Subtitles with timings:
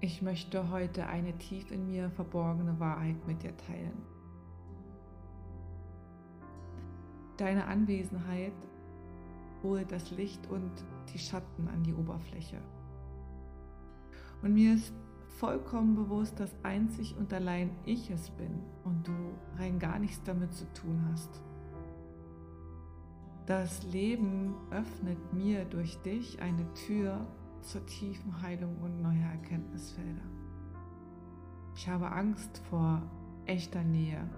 [0.00, 4.00] Ich möchte heute eine tief in mir verborgene Wahrheit mit dir teilen.
[7.36, 8.52] Deine Anwesenheit
[9.64, 10.70] holt das Licht und
[11.12, 12.58] die Schatten an die Oberfläche.
[14.42, 14.92] Und mir ist
[15.38, 19.12] vollkommen bewusst, dass einzig und allein ich es bin und du
[19.58, 21.42] rein gar nichts damit zu tun hast.
[23.46, 27.26] Das Leben öffnet mir durch dich eine Tür
[27.62, 30.22] zur tiefen Heilung und neuer Erkenntnisfelder.
[31.74, 33.02] Ich habe Angst vor
[33.46, 34.28] echter Nähe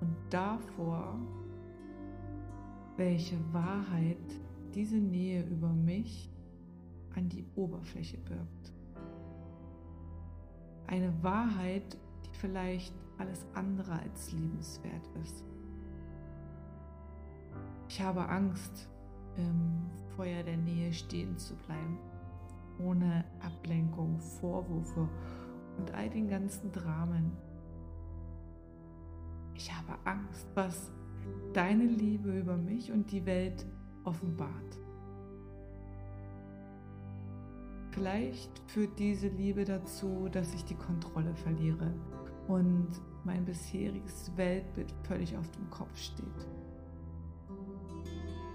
[0.00, 1.18] und davor,
[2.96, 4.40] welche Wahrheit
[4.74, 6.30] diese Nähe über mich
[7.14, 8.72] an die Oberfläche birgt.
[10.86, 15.44] Eine Wahrheit, die vielleicht alles andere als liebenswert ist.
[17.88, 18.88] Ich habe Angst,
[19.36, 21.98] im Feuer der Nähe stehen zu bleiben,
[22.78, 25.08] ohne Ablenkung, Vorwürfe
[25.78, 27.32] und all den ganzen Dramen.
[29.54, 30.90] Ich habe Angst, was
[31.52, 33.66] deine Liebe über mich und die Welt
[34.04, 34.78] offenbart.
[37.90, 41.94] Vielleicht führt diese Liebe dazu, dass ich die Kontrolle verliere
[42.46, 42.88] und
[43.24, 46.46] mein bisheriges Weltbild völlig auf dem Kopf steht.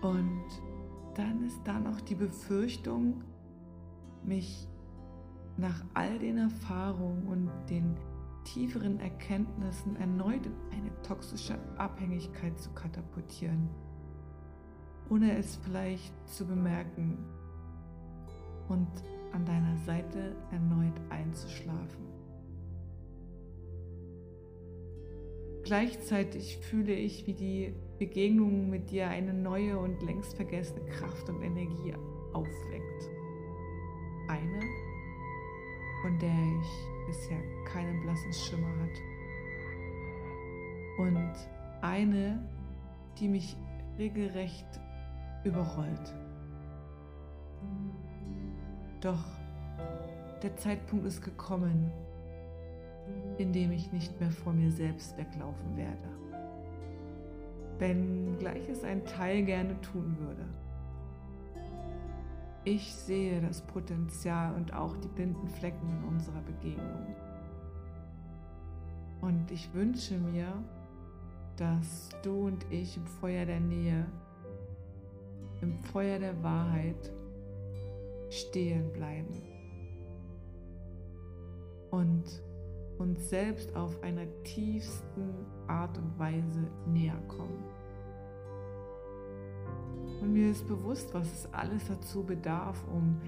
[0.02, 0.46] Und
[1.16, 3.24] dann ist da noch die Befürchtung,
[4.24, 4.68] mich
[5.58, 7.96] nach all den Erfahrungen und den
[8.44, 13.70] tieferen Erkenntnissen erneut in eine toxische Abhängigkeit zu katapultieren,
[15.10, 17.18] ohne es vielleicht zu bemerken
[18.70, 18.88] und
[19.34, 22.21] an deiner Seite erneut einzuschlafen.
[25.72, 31.42] Gleichzeitig fühle ich, wie die Begegnung mit dir eine neue und längst vergessene Kraft und
[31.42, 31.94] Energie
[32.34, 33.10] aufweckt.
[34.28, 34.60] Eine,
[36.02, 39.02] von der ich bisher keinen blassen Schimmer hatte.
[40.98, 41.34] Und
[41.82, 42.46] eine,
[43.18, 43.56] die mich
[43.98, 44.68] regelrecht
[45.46, 46.14] überrollt.
[49.00, 49.24] Doch
[50.44, 51.90] der Zeitpunkt ist gekommen,
[53.38, 56.22] in dem ich nicht mehr vor mir selbst weglaufen werde
[57.82, 60.46] wenngleich es ein Teil gerne tun würde.
[62.64, 67.16] Ich sehe das Potenzial und auch die blinden Flecken in unserer Begegnung.
[69.20, 70.54] Und ich wünsche mir,
[71.58, 74.06] dass du und ich im Feuer der Nähe,
[75.62, 77.12] im Feuer der Wahrheit
[78.30, 79.42] stehen bleiben
[81.90, 82.44] und
[83.02, 87.64] uns selbst auf einer tiefsten Art und Weise näher kommen.
[90.22, 93.20] Und mir ist bewusst, was es alles dazu bedarf, um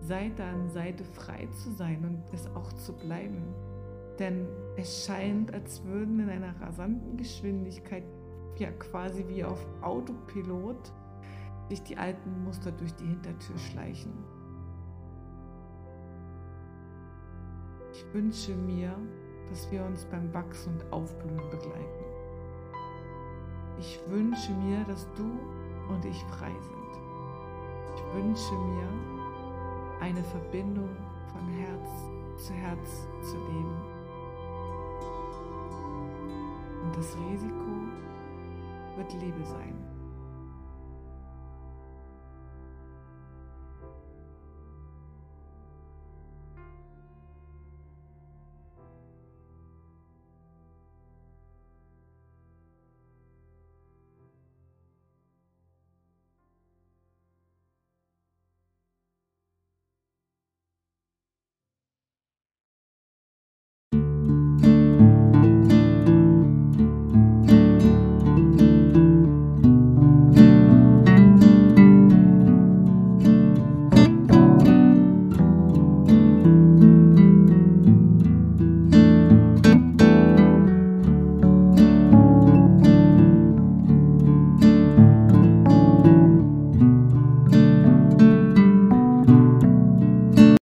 [0.00, 3.42] Seite an Seite frei zu sein und es auch zu bleiben.
[4.18, 8.04] Denn es scheint, als würden in einer rasanten Geschwindigkeit,
[8.56, 10.92] ja quasi wie auf Autopilot,
[11.68, 14.12] sich die alten Muster durch die Hintertür schleichen.
[18.12, 18.94] Wünsche mir,
[19.50, 22.04] dass wir uns beim Wachsen und Aufblühen begleiten.
[23.78, 25.24] Ich wünsche mir, dass du
[25.88, 26.78] und ich frei sind.
[27.94, 28.88] Ich wünsche mir
[30.00, 30.90] eine Verbindung
[31.32, 33.76] von Herz zu Herz zu leben.
[36.84, 37.68] Und das Risiko
[38.96, 39.97] wird Liebe sein.